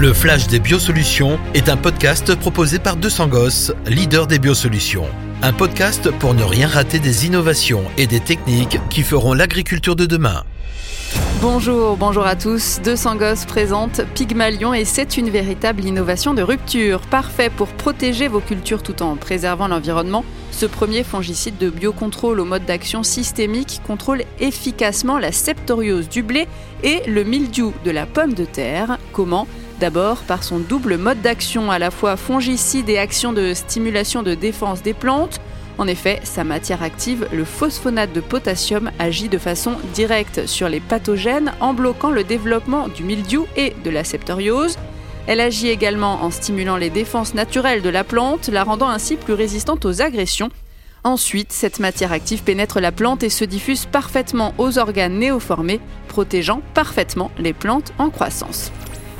[0.00, 5.04] Le Flash des Biosolutions est un podcast proposé par 200 Gosses, leader des biosolutions.
[5.42, 10.06] Un podcast pour ne rien rater des innovations et des techniques qui feront l'agriculture de
[10.06, 10.44] demain.
[11.42, 12.80] Bonjour, bonjour à tous.
[12.82, 18.40] 200 Gosses présente Pygmalion et c'est une véritable innovation de rupture, parfait pour protéger vos
[18.40, 20.24] cultures tout en préservant l'environnement.
[20.50, 26.48] Ce premier fongicide de biocontrôle au mode d'action systémique contrôle efficacement la septoriose du blé
[26.82, 28.96] et le mildiou de la pomme de terre.
[29.12, 29.46] Comment
[29.80, 34.34] D'abord par son double mode d'action, à la fois fongicide et action de stimulation de
[34.34, 35.40] défense des plantes.
[35.78, 40.80] En effet, sa matière active, le phosphonate de potassium, agit de façon directe sur les
[40.80, 44.76] pathogènes en bloquant le développement du mildiou et de la septoriose.
[45.26, 49.32] Elle agit également en stimulant les défenses naturelles de la plante, la rendant ainsi plus
[49.32, 50.50] résistante aux agressions.
[51.04, 56.60] Ensuite, cette matière active pénètre la plante et se diffuse parfaitement aux organes néoformés, protégeant
[56.74, 58.70] parfaitement les plantes en croissance.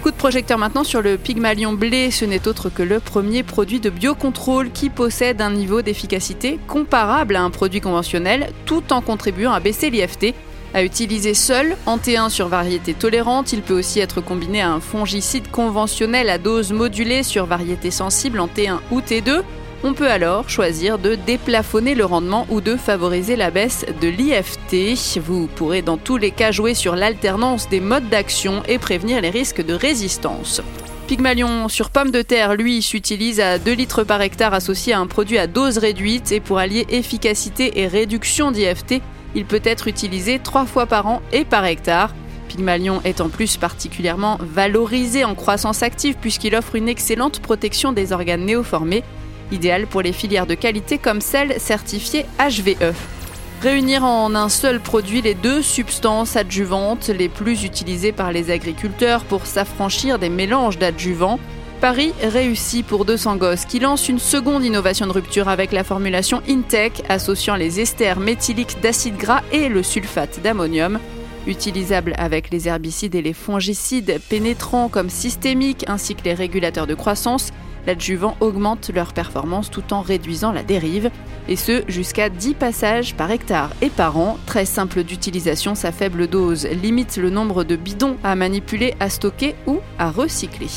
[0.03, 3.81] Coup de projecteur maintenant sur le Pygmalion blé, ce n'est autre que le premier produit
[3.81, 9.53] de biocontrôle qui possède un niveau d'efficacité comparable à un produit conventionnel tout en contribuant
[9.53, 10.35] à baisser l'IFT.
[10.73, 14.81] À utiliser seul, en T1 sur variété tolérante, il peut aussi être combiné à un
[14.81, 19.43] fongicide conventionnel à dose modulée sur variété sensible en T1 ou T2
[19.83, 25.19] on peut alors choisir de déplafonner le rendement ou de favoriser la baisse de l'IFT.
[25.19, 29.31] Vous pourrez dans tous les cas jouer sur l'alternance des modes d'action et prévenir les
[29.31, 30.61] risques de résistance.
[31.07, 35.07] Pygmalion sur pomme de terre, lui, s'utilise à 2 litres par hectare associé à un
[35.07, 39.01] produit à dose réduite et pour allier efficacité et réduction d'IFT,
[39.35, 42.15] il peut être utilisé 3 fois par an et par hectare.
[42.49, 48.13] Pygmalion est en plus particulièrement valorisé en croissance active puisqu'il offre une excellente protection des
[48.13, 49.05] organes néoformés
[49.53, 52.95] idéal pour les filières de qualité comme celle certifiée HVE.
[53.63, 59.23] Réunir en un seul produit les deux substances adjuvantes les plus utilisées par les agriculteurs
[59.25, 61.39] pour s'affranchir des mélanges d'adjuvants,
[61.81, 66.43] Paris réussit pour 200 gosses qui lance une seconde innovation de rupture avec la formulation
[66.47, 70.99] Intech associant les esters méthyliques d'acide gras et le sulfate d'ammonium.
[71.47, 76.95] Utilisable avec les herbicides et les fongicides pénétrants comme systémiques ainsi que les régulateurs de
[76.95, 77.51] croissance,
[77.87, 81.11] l'adjuvant augmente leur performance tout en réduisant la dérive,
[81.49, 84.39] et ce jusqu'à 10 passages par hectare et par an.
[84.47, 89.55] Très simple d'utilisation, sa faible dose limite le nombre de bidons à manipuler, à stocker
[89.67, 90.69] ou à recycler.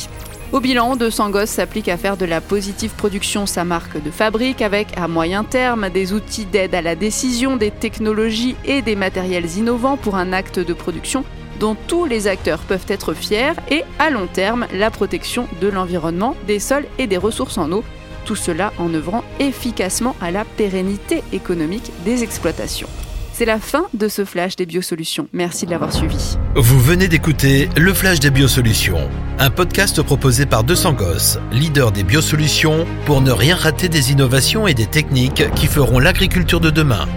[0.53, 4.61] Au bilan, 200 Gosses s'applique à faire de la positive production sa marque de fabrique
[4.61, 9.57] avec, à moyen terme, des outils d'aide à la décision, des technologies et des matériels
[9.57, 11.25] innovants pour un acte de production
[11.63, 16.35] dont tous les acteurs peuvent être fiers et à long terme la protection de l'environnement,
[16.45, 17.85] des sols et des ressources en eau.
[18.25, 22.89] Tout cela en œuvrant efficacement à la pérennité économique des exploitations.
[23.31, 25.29] C'est la fin de ce flash des biosolutions.
[25.31, 26.37] Merci de l'avoir suivi.
[26.53, 29.09] Vous venez d'écouter le flash des biosolutions,
[29.39, 34.67] un podcast proposé par 200 Gosses, leader des biosolutions, pour ne rien rater des innovations
[34.67, 37.07] et des techniques qui feront l'agriculture de demain.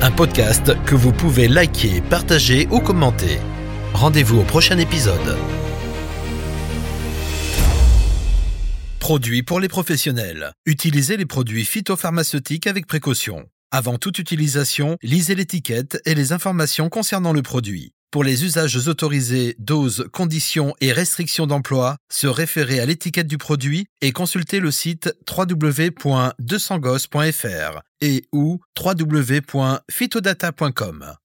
[0.00, 3.40] Un podcast que vous pouvez liker, partager ou commenter.
[3.96, 5.38] Rendez-vous au prochain épisode.
[8.98, 10.52] Produits pour les professionnels.
[10.66, 13.46] Utilisez les produits phytopharmaceutiques avec précaution.
[13.70, 17.92] Avant toute utilisation, lisez l'étiquette et les informations concernant le produit.
[18.10, 23.86] Pour les usages autorisés, doses, conditions et restrictions d'emploi, se référer à l'étiquette du produit
[24.02, 31.16] et consulter le site www.200gos.fr et ou www.phytodata.com.